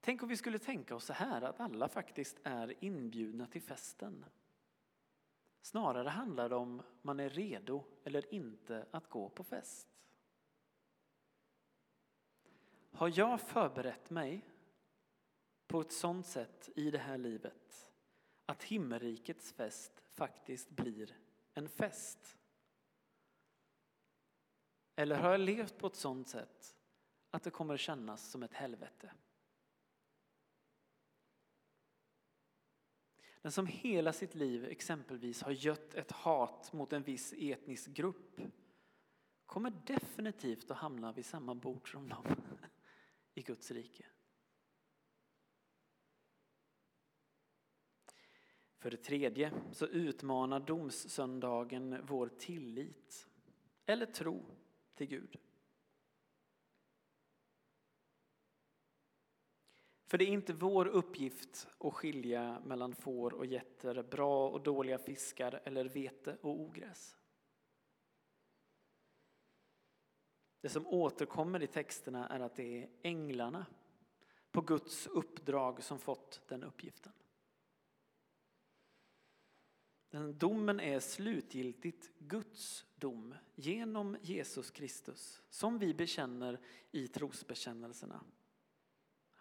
Tänk 0.00 0.22
om 0.22 0.28
vi 0.28 0.36
skulle 0.36 0.58
tänka 0.58 0.94
oss 0.94 1.04
så 1.04 1.12
här 1.12 1.42
att 1.42 1.60
alla 1.60 1.88
faktiskt 1.88 2.40
är 2.42 2.84
inbjudna 2.84 3.46
till 3.46 3.62
festen. 3.62 4.24
Snarare 5.66 6.08
handlar 6.08 6.48
det 6.48 6.56
om 6.56 6.82
man 7.02 7.20
är 7.20 7.28
redo 7.30 7.84
eller 8.04 8.34
inte 8.34 8.86
att 8.90 9.10
gå 9.10 9.28
på 9.28 9.44
fest. 9.44 9.88
Har 12.92 13.18
jag 13.18 13.40
förberett 13.40 14.10
mig 14.10 14.48
på 15.66 15.80
ett 15.80 15.92
sådant 15.92 16.26
sätt 16.26 16.70
i 16.76 16.90
det 16.90 16.98
här 16.98 17.18
livet 17.18 17.90
att 18.46 18.62
himmelrikets 18.62 19.52
fest 19.52 20.02
faktiskt 20.12 20.70
blir 20.70 21.16
en 21.54 21.68
fest? 21.68 22.38
Eller 24.96 25.16
har 25.16 25.30
jag 25.30 25.40
levt 25.40 25.78
på 25.78 25.86
ett 25.86 25.96
sådant 25.96 26.28
sätt 26.28 26.76
att 27.30 27.42
det 27.42 27.50
kommer 27.50 27.76
kännas 27.76 28.30
som 28.30 28.42
ett 28.42 28.54
helvete? 28.54 29.12
Den 33.46 33.52
som 33.52 33.66
hela 33.66 34.12
sitt 34.12 34.34
liv 34.34 34.64
exempelvis 34.64 35.42
har 35.42 35.50
gött 35.52 35.94
ett 35.94 36.12
hat 36.12 36.72
mot 36.72 36.92
en 36.92 37.02
viss 37.02 37.34
etnisk 37.38 37.90
grupp 37.90 38.40
kommer 39.46 39.72
definitivt 39.86 40.70
att 40.70 40.76
hamna 40.76 41.12
vid 41.12 41.26
samma 41.26 41.54
bord 41.54 41.92
som 41.92 42.08
dem 42.08 42.24
i 43.34 43.42
Guds 43.42 43.70
rike. 43.70 44.06
För 48.78 48.90
det 48.90 48.96
tredje 48.96 49.52
så 49.72 49.86
utmanar 49.86 50.60
domssöndagen 50.60 52.06
vår 52.06 52.28
tillit 52.28 53.28
eller 53.84 54.06
tro 54.06 54.44
till 54.94 55.06
Gud. 55.06 55.38
För 60.06 60.18
det 60.18 60.24
är 60.24 60.28
inte 60.28 60.52
vår 60.52 60.86
uppgift 60.86 61.68
att 61.78 61.94
skilja 61.94 62.60
mellan 62.60 62.94
får 62.94 63.34
och 63.34 63.46
getter, 63.46 64.02
bra 64.02 64.48
och 64.48 64.62
dåliga 64.62 64.98
fiskar 64.98 65.60
eller 65.64 65.84
vete 65.84 66.36
och 66.40 66.60
ogräs. 66.60 67.16
Det 70.60 70.68
som 70.68 70.86
återkommer 70.86 71.62
i 71.62 71.66
texterna 71.66 72.28
är 72.28 72.40
att 72.40 72.56
det 72.56 72.82
är 72.82 72.88
änglarna 73.02 73.66
på 74.50 74.60
Guds 74.60 75.06
uppdrag 75.06 75.82
som 75.82 75.98
fått 75.98 76.42
den 76.48 76.62
uppgiften. 76.62 77.12
Den 80.08 80.38
domen 80.38 80.80
är 80.80 81.00
slutgiltigt 81.00 82.18
Guds 82.18 82.86
dom 82.96 83.34
genom 83.54 84.16
Jesus 84.22 84.70
Kristus 84.70 85.42
som 85.50 85.78
vi 85.78 85.94
bekänner 85.94 86.60
i 86.90 87.08
trosbekännelserna. 87.08 88.24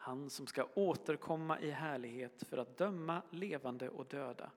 Han 0.06 0.30
som 0.30 0.48
ska 0.48 0.68
återkomma 0.76 1.60
i 1.60 1.72
härlighet 1.72 2.44
för 2.44 2.58
att 2.58 2.78
döma 2.78 3.22
levande 3.32 3.90
och 3.90 4.06
döda 4.06 4.52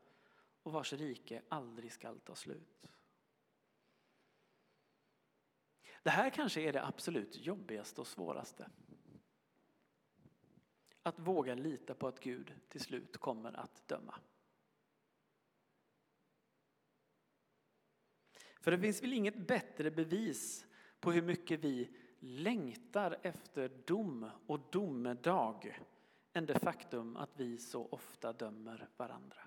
och 0.63 0.73
vars 0.73 0.93
rike 0.93 1.43
aldrig 1.49 1.93
skall 1.93 2.21
ta 2.21 2.35
slut. 2.35 2.91
Det 6.03 6.11
här 6.11 6.31
kanske 6.31 6.61
är 6.61 6.73
det 6.73 6.87
absolut 6.87 7.47
jobbigaste 7.47 8.01
och 8.01 8.07
svåraste. 8.07 8.71
Att 11.03 11.19
våga 11.19 11.55
lita 11.55 11.95
på 11.95 12.09
att 12.09 12.21
Gud 12.21 12.55
till 12.69 12.81
slut 12.81 13.17
kommer 13.17 13.53
att 13.53 13.89
döma. 13.89 14.15
För 18.61 18.71
det 18.71 18.79
finns 18.79 19.03
väl 19.03 19.13
inget 19.13 19.47
bättre 19.47 19.91
bevis 19.91 20.67
på 21.01 21.13
hur 21.13 21.23
mycket 21.23 21.61
vi 21.61 21.97
längtar 22.19 23.19
efter 23.23 23.69
dom 23.69 24.31
och 24.47 24.61
domedag 24.71 25.81
än 26.33 26.47
det 26.47 26.59
faktum 26.59 27.17
att 27.17 27.31
vi 27.37 27.59
så 27.59 27.87
ofta 27.87 28.33
dömer 28.33 28.89
varandra. 28.97 29.41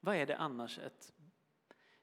Vad 0.00 0.16
är 0.16 0.26
det 0.26 0.36
annars 0.36 0.78
ett 0.78 1.12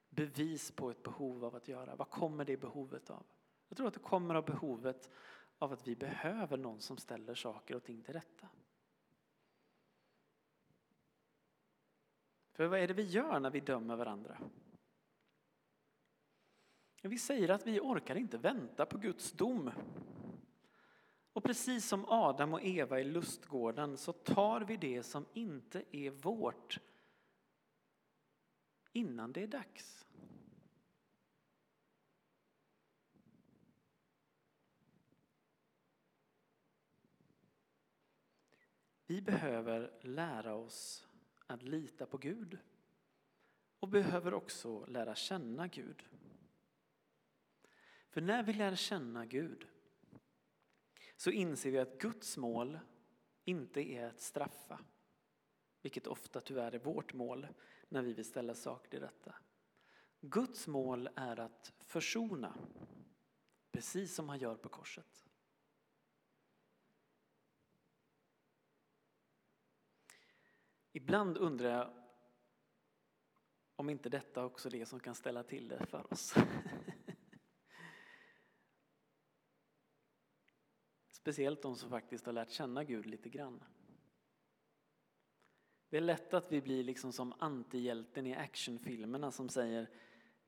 bevis 0.09 0.71
på 0.71 0.89
ett 0.89 1.03
behov 1.03 1.45
av 1.45 1.55
att 1.55 1.67
göra? 1.67 1.95
Vad 1.95 2.09
kommer 2.09 2.45
det 2.45 2.57
behovet 2.57 3.09
av? 3.09 3.25
Jag 3.67 3.77
tror 3.77 3.87
att 3.87 3.93
det 3.93 3.99
kommer 3.99 4.35
av 4.35 4.45
behovet 4.45 5.09
av 5.57 5.73
att 5.73 5.87
vi 5.87 5.95
behöver 5.95 6.57
någon 6.57 6.81
som 6.81 6.97
ställer 6.97 7.35
saker 7.35 7.75
och 7.75 7.83
ting 7.83 8.01
till 8.01 8.13
rätta. 8.13 8.47
För 12.51 12.67
vad 12.67 12.79
är 12.79 12.87
det 12.87 12.93
vi 12.93 13.03
gör 13.03 13.39
när 13.39 13.49
vi 13.49 13.59
dömer 13.59 13.95
varandra? 13.95 14.37
Vi 17.09 17.17
säger 17.17 17.49
att 17.49 17.67
vi 17.67 17.79
orkar 17.79 18.15
inte 18.15 18.37
vänta 18.37 18.85
på 18.85 18.97
Guds 18.97 19.31
dom. 19.31 19.71
Och 21.33 21.43
precis 21.43 21.87
som 21.87 22.05
Adam 22.05 22.53
och 22.53 22.63
Eva 22.63 22.99
i 22.99 23.03
lustgården 23.03 23.97
så 23.97 24.13
tar 24.13 24.61
vi 24.61 24.77
det 24.77 25.03
som 25.03 25.25
inte 25.33 25.83
är 25.91 26.09
vårt 26.09 26.79
innan 28.91 29.31
det 29.31 29.43
är 29.43 29.47
dags. 29.47 30.05
Vi 39.05 39.21
behöver 39.21 39.91
lära 40.01 40.55
oss 40.55 41.07
att 41.47 41.63
lita 41.63 42.05
på 42.05 42.17
Gud 42.17 42.57
och 43.79 43.87
behöver 43.87 44.33
också 44.33 44.85
lära 44.85 45.15
känna 45.15 45.67
Gud. 45.67 46.03
För 48.15 48.21
när 48.21 48.43
vi 48.43 48.53
lär 48.53 48.75
känna 48.75 49.25
Gud 49.25 49.67
så 51.15 51.31
inser 51.31 51.71
vi 51.71 51.79
att 51.79 51.97
Guds 51.97 52.37
mål 52.37 52.79
inte 53.43 53.81
är 53.81 54.07
att 54.07 54.21
straffa, 54.21 54.79
vilket 55.81 56.07
ofta 56.07 56.41
tyvärr 56.41 56.75
är 56.75 56.79
vårt 56.79 57.13
mål 57.13 57.47
när 57.89 58.01
vi 58.01 58.13
vill 58.13 58.25
ställa 58.25 58.53
saker 58.55 58.89
till 58.89 58.99
rätta. 58.99 59.35
Guds 60.21 60.67
mål 60.67 61.09
är 61.15 61.39
att 61.39 61.73
försona, 61.79 62.57
precis 63.71 64.15
som 64.15 64.29
han 64.29 64.39
gör 64.39 64.55
på 64.55 64.69
korset. 64.69 65.25
Ibland 70.91 71.37
undrar 71.37 71.69
jag 71.69 71.93
om 73.75 73.89
inte 73.89 74.09
detta 74.09 74.45
också 74.45 74.69
är 74.69 74.71
det 74.71 74.85
som 74.85 74.99
kan 74.99 75.15
ställa 75.15 75.43
till 75.43 75.67
det 75.67 75.85
för 75.85 76.13
oss. 76.13 76.35
Speciellt 81.25 81.61
de 81.61 81.75
som 81.75 81.89
faktiskt 81.89 82.25
har 82.25 82.33
lärt 82.33 82.49
känna 82.49 82.83
Gud 82.83 83.05
lite 83.05 83.29
grann. 83.29 83.63
Det 85.89 85.97
är 85.97 86.01
lätt 86.01 86.33
att 86.33 86.51
vi 86.51 86.61
blir 86.61 86.83
liksom 86.83 87.11
som 87.13 87.33
antihjälten 87.39 88.27
i 88.27 88.35
actionfilmerna 88.35 89.31
som 89.31 89.49
säger 89.49 89.89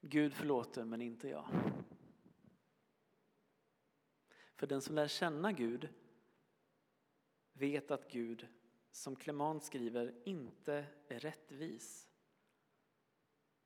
Gud 0.01 0.33
förlåter 0.33 0.85
men 0.85 1.01
inte 1.01 1.29
jag. 1.29 1.49
För 4.55 4.67
den 4.67 4.81
som 4.81 4.95
lär 4.95 5.07
känna 5.07 5.51
Gud 5.51 5.89
vet 7.53 7.91
att 7.91 8.11
Gud, 8.11 8.47
som 8.91 9.15
Clement 9.15 9.63
skriver, 9.63 10.21
inte 10.25 10.85
är 11.07 11.19
rättvis. 11.19 12.09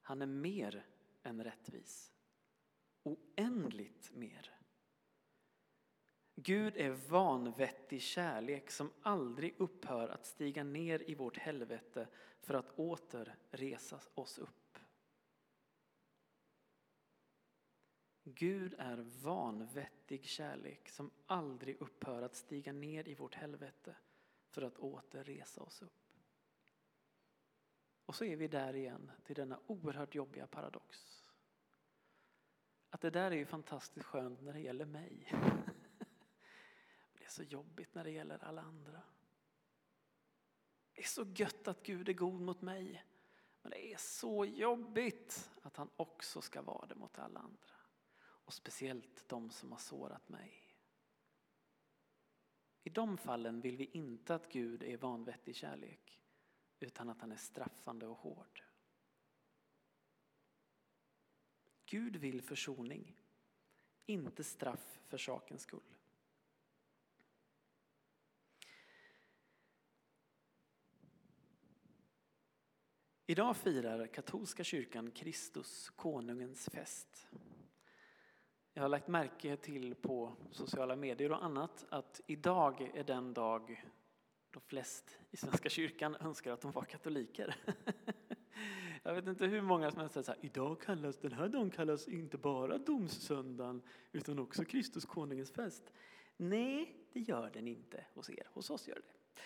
Han 0.01 0.21
är 0.21 0.25
mer 0.25 0.85
än 1.23 1.43
rättvis. 1.43 2.13
Oändligt 3.03 4.11
mer. 4.13 4.60
Gud 6.35 6.77
är 6.77 6.89
vanvettig 6.89 8.01
kärlek 8.01 8.71
som 8.71 8.91
aldrig 9.01 9.55
upphör 9.57 10.09
att 10.09 10.25
stiga 10.25 10.63
ner 10.63 11.09
i 11.09 11.15
vårt 11.15 11.37
helvete 11.37 12.07
för 12.41 12.53
att 12.53 12.79
åter 12.79 13.35
resa 13.51 13.99
oss 14.13 14.37
upp. 14.37 14.77
Gud 18.23 18.75
är 18.77 18.97
vanvettig 19.21 20.25
kärlek 20.25 20.89
som 20.89 21.11
aldrig 21.25 21.81
upphör 21.81 22.21
att 22.21 22.35
stiga 22.35 22.73
ner 22.73 23.07
i 23.07 23.15
vårt 23.15 23.35
helvete 23.35 23.95
för 24.49 24.61
att 24.61 24.77
åter 24.77 25.23
resa 25.23 25.61
oss 25.61 25.81
upp. 25.81 26.01
Och 28.05 28.15
så 28.15 28.25
är 28.25 28.35
vi 28.35 28.47
där 28.47 28.75
igen 28.75 29.11
till 29.23 29.35
denna 29.35 29.59
oerhört 29.67 30.15
jobbiga 30.15 30.47
paradox. 30.47 31.23
Att 32.89 33.01
det 33.01 33.09
där 33.09 33.31
är 33.31 33.35
ju 33.35 33.45
fantastiskt 33.45 34.05
skönt 34.05 34.41
när 34.41 34.53
det 34.53 34.59
gäller 34.59 34.85
mig. 34.85 35.33
så 37.31 37.43
jobbigt 37.43 37.95
när 37.95 38.03
det 38.03 38.11
gäller 38.11 38.43
alla 38.43 38.61
andra. 38.61 39.01
Det 40.93 41.01
är 41.01 41.07
så 41.07 41.25
gött 41.35 41.67
att 41.67 41.83
Gud 41.83 42.09
är 42.09 42.13
god 42.13 42.41
mot 42.41 42.61
mig. 42.61 43.05
Men 43.61 43.71
det 43.71 43.93
är 43.93 43.97
så 43.97 44.45
jobbigt 44.45 45.51
att 45.61 45.77
han 45.77 45.89
också 45.95 46.41
ska 46.41 46.61
vara 46.61 46.85
det 46.85 46.95
mot 46.95 47.19
alla 47.19 47.39
andra. 47.39 47.75
Och 48.21 48.53
speciellt 48.53 49.29
de 49.29 49.49
som 49.49 49.71
har 49.71 49.79
sårat 49.79 50.29
mig. 50.29 50.77
I 52.83 52.89
de 52.89 53.17
fallen 53.17 53.61
vill 53.61 53.77
vi 53.77 53.85
inte 53.85 54.35
att 54.35 54.51
Gud 54.51 54.83
är 54.83 54.97
vanvettig 54.97 55.55
kärlek 55.55 56.21
utan 56.79 57.09
att 57.09 57.21
han 57.21 57.31
är 57.31 57.37
straffande 57.37 58.07
och 58.07 58.17
hård. 58.17 58.63
Gud 61.85 62.15
vill 62.15 62.41
försoning. 62.41 63.17
inte 64.05 64.43
straff 64.43 64.99
för 65.07 65.17
sakens 65.17 65.61
skull. 65.61 65.95
Idag 73.31 73.57
firar 73.57 74.07
katolska 74.07 74.63
kyrkan 74.63 75.11
Kristus, 75.11 75.89
konungens 75.89 76.69
fest. 76.73 77.27
Jag 78.73 78.81
har 78.81 78.89
lagt 78.89 79.07
märke 79.07 79.57
till 79.57 79.95
på 79.95 80.35
sociala 80.51 80.95
medier 80.95 81.31
och 81.31 81.43
annat 81.43 81.85
att 81.89 82.21
idag 82.27 82.91
är 82.93 83.03
den 83.03 83.33
dag 83.33 83.85
då 84.51 84.59
flest 84.59 85.19
i 85.29 85.37
Svenska 85.37 85.69
kyrkan 85.69 86.15
önskar 86.15 86.51
att 86.51 86.61
de 86.61 86.71
var 86.71 86.83
katoliker. 86.83 87.55
Jag 89.03 89.13
vet 89.13 89.27
inte 89.27 89.45
hur 89.45 89.61
många 89.61 89.91
som 89.91 89.99
har 89.99 90.07
sagt 90.07 90.25
så 90.25 90.31
här, 90.31 90.45
idag 90.45 90.81
kallas 90.81 91.17
den 91.17 91.31
här 91.31 91.47
dagen 91.47 91.69
kallas 91.69 92.07
inte 92.07 92.37
bara 92.37 92.77
domssöndagen 92.77 93.81
utan 94.11 94.39
också 94.39 94.65
Kristus 94.65 95.05
konungens 95.05 95.51
fest. 95.51 95.91
Nej, 96.37 96.95
det 97.13 97.19
gör 97.19 97.49
den 97.49 97.67
inte 97.67 98.05
hos 98.13 98.29
er. 98.29 98.47
Hos 98.53 98.69
oss 98.69 98.87
gör 98.87 98.95
det. 98.95 99.39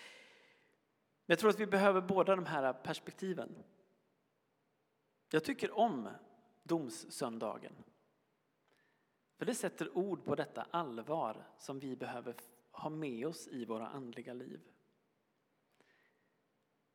Jag 1.26 1.38
tror 1.38 1.50
att 1.50 1.60
vi 1.60 1.66
behöver 1.66 2.00
båda 2.00 2.36
de 2.36 2.46
här 2.46 2.72
perspektiven. 2.72 3.54
Jag 5.36 5.44
tycker 5.44 5.78
om 5.78 6.08
domssöndagen. 6.62 7.72
För 9.38 9.46
det 9.46 9.54
sätter 9.54 9.96
ord 9.96 10.24
på 10.24 10.34
detta 10.34 10.62
allvar 10.70 11.46
som 11.58 11.78
vi 11.78 11.96
behöver 11.96 12.34
ha 12.70 12.90
med 12.90 13.26
oss 13.26 13.48
i 13.48 13.64
våra 13.64 13.88
andliga 13.88 14.34
liv. 14.34 14.60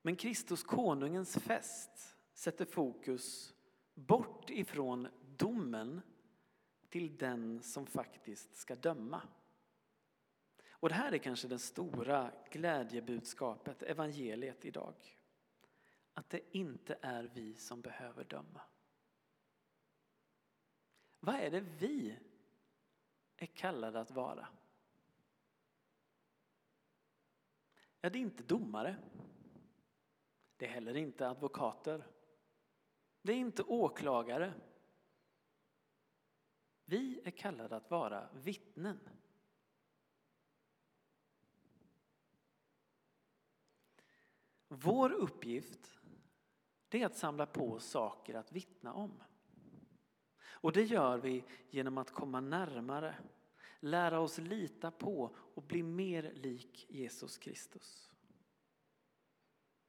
Men 0.01 0.15
Kristus 0.15 0.63
konungens 0.63 1.37
fest 1.37 2.17
sätter 2.33 2.65
fokus 2.65 3.53
bort 3.93 4.49
ifrån 4.49 5.07
domen 5.37 6.01
till 6.89 7.17
den 7.17 7.61
som 7.61 7.85
faktiskt 7.85 8.55
ska 8.55 8.75
döma. 8.75 9.21
Och 10.69 10.89
det 10.89 10.95
här 10.95 11.11
är 11.11 11.17
kanske 11.17 11.47
det 11.47 11.59
stora 11.59 12.31
glädjebudskapet, 12.51 13.83
evangeliet 13.83 14.65
idag. 14.65 15.20
Att 16.13 16.29
det 16.29 16.57
inte 16.57 16.99
är 17.01 17.23
vi 17.23 17.55
som 17.55 17.81
behöver 17.81 18.23
döma. 18.23 18.61
Vad 21.19 21.35
är 21.35 21.51
det 21.51 21.61
vi 21.61 22.19
är 23.37 23.45
kallade 23.45 23.99
att 23.99 24.11
vara? 24.11 24.47
Ja, 28.01 28.09
det 28.09 28.19
är 28.19 28.21
inte 28.21 28.43
domare. 28.43 28.97
Det 30.57 30.65
är 30.65 30.69
heller 30.69 30.95
inte 30.95 31.29
advokater. 31.29 32.07
Det 33.21 33.31
är 33.31 33.37
inte 33.37 33.63
åklagare. 33.63 34.53
Vi 36.85 37.21
är 37.25 37.31
kallade 37.31 37.75
att 37.75 37.91
vara 37.91 38.29
vittnen. 38.33 38.99
Vår 44.67 45.11
uppgift 45.11 46.00
det 46.91 47.01
är 47.01 47.05
att 47.05 47.17
samla 47.17 47.45
på 47.45 47.79
saker 47.79 48.33
att 48.33 48.51
vittna 48.51 48.93
om. 48.93 49.23
Och 50.43 50.71
det 50.71 50.83
gör 50.83 51.17
vi 51.17 51.43
genom 51.69 51.97
att 51.97 52.11
komma 52.11 52.41
närmare, 52.41 53.15
lära 53.79 54.19
oss 54.19 54.37
lita 54.37 54.91
på 54.91 55.35
och 55.37 55.63
bli 55.63 55.83
mer 55.83 56.33
lik 56.33 56.85
Jesus 56.89 57.37
Kristus. 57.37 58.11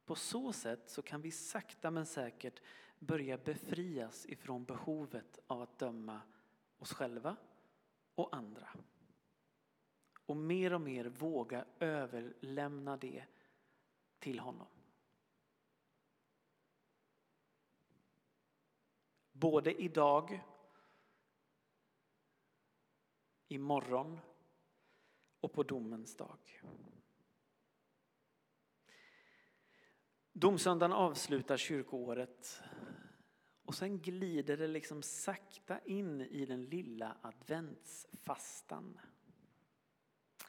På 0.05 0.15
så 0.15 0.53
sätt 0.53 0.89
så 0.89 1.01
kan 1.01 1.21
vi 1.21 1.31
sakta 1.31 1.91
men 1.91 2.05
säkert 2.05 2.61
börja 2.99 3.37
befrias 3.37 4.25
ifrån 4.25 4.65
behovet 4.65 5.39
av 5.47 5.61
att 5.61 5.79
döma 5.79 6.21
oss 6.77 6.93
själva 6.93 7.35
och 8.15 8.35
andra. 8.35 8.69
Och 10.25 10.37
mer 10.37 10.73
och 10.73 10.81
mer 10.81 11.05
våga 11.05 11.65
överlämna 11.79 12.97
det 12.97 13.25
till 14.19 14.39
honom. 14.39 14.67
Både 19.43 19.81
idag, 19.81 20.43
imorgon 23.47 24.19
och 25.39 25.53
på 25.53 25.63
domens 25.63 26.17
dag. 26.17 26.61
Domsöndagen 30.33 30.93
avslutar 30.93 31.57
kyrkoåret 31.57 32.61
och 33.63 33.75
sen 33.75 34.01
glider 34.01 34.57
det 34.57 34.67
liksom 34.67 35.01
sakta 35.01 35.79
in 35.79 36.21
i 36.21 36.45
den 36.45 36.65
lilla 36.65 37.17
adventsfastan. 37.21 38.99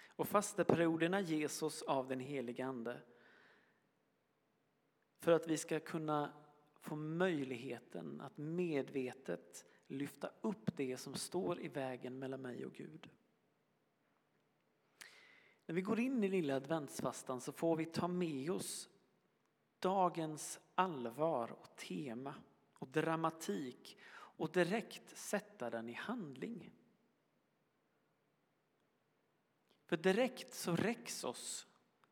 Och 0.08 0.28
fasteperioderna 0.28 1.20
ges 1.20 1.62
oss 1.62 1.82
av 1.82 2.08
den 2.08 2.20
helige 2.20 2.66
Ande 2.66 3.02
för 5.18 5.32
att 5.32 5.46
vi 5.46 5.56
ska 5.56 5.80
kunna 5.80 6.43
få 6.84 6.96
möjligheten 6.96 8.20
att 8.20 8.38
medvetet 8.38 9.66
lyfta 9.86 10.30
upp 10.40 10.76
det 10.76 10.96
som 10.96 11.14
står 11.14 11.60
i 11.60 11.68
vägen 11.68 12.18
mellan 12.18 12.42
mig 12.42 12.66
och 12.66 12.72
Gud. 12.72 13.10
När 15.66 15.74
vi 15.74 15.80
går 15.80 16.00
in 16.00 16.24
i 16.24 16.28
lilla 16.28 16.56
adventsfastan 16.56 17.40
så 17.40 17.52
får 17.52 17.76
vi 17.76 17.84
ta 17.84 18.08
med 18.08 18.50
oss 18.50 18.88
dagens 19.78 20.60
allvar 20.74 21.52
och 21.52 21.76
tema 21.76 22.34
och 22.72 22.88
dramatik 22.88 23.98
och 24.12 24.52
direkt 24.52 25.18
sätta 25.18 25.70
den 25.70 25.88
i 25.88 25.92
handling. 25.92 26.72
För 29.86 29.96
direkt 29.96 30.54
så 30.54 30.76
räcks 30.76 31.24
oss 31.24 31.66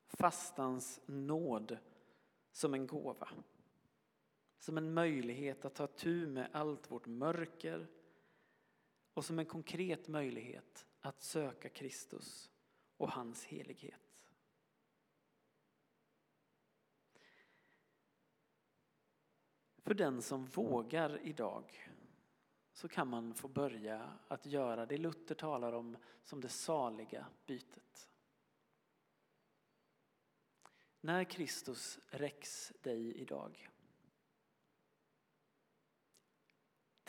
fastans 0.06 1.00
nåd 1.06 1.78
som 2.50 2.74
en 2.74 2.86
gåva. 2.86 3.28
Som 4.62 4.78
en 4.78 4.94
möjlighet 4.94 5.64
att 5.64 5.74
ta 5.74 5.86
tur 5.86 6.26
med 6.26 6.48
allt 6.52 6.90
vårt 6.90 7.06
mörker 7.06 7.86
och 9.14 9.24
som 9.24 9.38
en 9.38 9.46
konkret 9.46 10.08
möjlighet 10.08 10.86
att 11.00 11.22
söka 11.22 11.68
Kristus 11.68 12.50
och 12.96 13.10
hans 13.10 13.44
helighet. 13.44 14.20
För 19.78 19.94
den 19.94 20.22
som 20.22 20.46
vågar 20.46 21.26
idag 21.26 21.90
så 22.72 22.88
kan 22.88 23.08
man 23.08 23.34
få 23.34 23.48
börja 23.48 24.18
att 24.28 24.46
göra 24.46 24.86
det 24.86 24.98
Luther 24.98 25.34
talar 25.34 25.72
om 25.72 25.96
som 26.22 26.40
det 26.40 26.48
saliga 26.48 27.26
bytet. 27.46 28.10
När 31.00 31.24
Kristus 31.24 31.98
räcks 32.10 32.72
dig 32.82 33.14
idag 33.14 33.71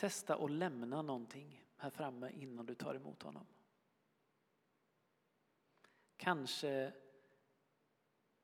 Testa 0.04 0.36
att 0.36 0.50
lämna 0.50 1.02
någonting 1.02 1.64
här 1.76 1.90
framme 1.90 2.30
innan 2.30 2.66
du 2.66 2.74
tar 2.74 2.94
emot 2.94 3.22
honom. 3.22 3.46
Kanske 6.16 6.92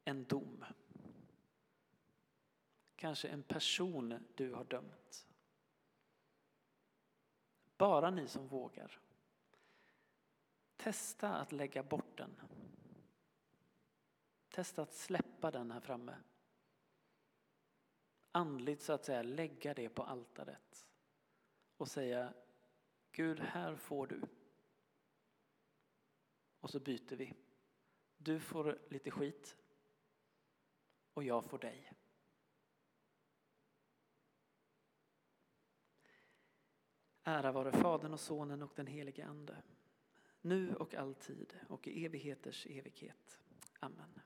en 0.05 0.25
dom. 0.25 0.65
Kanske 2.97 3.29
en 3.29 3.43
person 3.43 4.27
du 4.35 4.53
har 4.53 4.65
dömt. 4.65 5.29
Bara 7.77 8.11
ni 8.11 8.29
som 8.29 8.49
vågar. 8.49 9.01
Testa 10.77 11.37
att 11.37 11.53
lägga 11.53 11.83
bort 11.83 12.19
den. 12.19 12.41
Testa 14.49 14.83
att 14.83 14.95
släppa 14.95 15.51
den 15.51 15.71
här 15.71 15.81
framme. 15.81 16.17
Andligt 18.33 18.83
så 18.83 18.93
att 18.93 19.05
säga 19.05 19.23
lägga 19.23 19.75
det 19.75 19.89
på 19.89 20.03
altaret 20.03 20.90
och 21.81 21.89
säga 21.89 22.35
Gud, 23.13 23.41
här 23.41 23.77
får 23.77 24.07
du. 24.07 24.21
Och 26.61 26.71
så 26.71 26.81
byter 26.81 27.17
vi. 27.17 27.35
Du 28.17 28.41
får 28.41 28.79
lite 28.89 29.11
skit 29.11 29.57
och 31.15 31.25
jag 31.25 31.45
får 31.45 31.59
dig. 31.59 31.93
Ära 37.23 37.53
vare 37.53 37.73
Fadern 37.73 38.13
och 38.13 38.21
Sonen 38.21 38.63
och 38.63 38.73
den 38.77 38.87
helige 38.87 39.27
Ande, 39.27 39.63
nu 40.41 40.75
och 40.75 40.95
alltid 40.95 41.61
och 41.69 41.89
i 41.89 42.05
evigheters 42.05 42.67
evighet. 42.67 43.41
Amen. 43.81 44.21